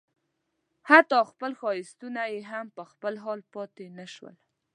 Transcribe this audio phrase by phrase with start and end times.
[0.89, 4.35] حتی خپل ښایستونه یې هم په خپل حال پاتې نه شول.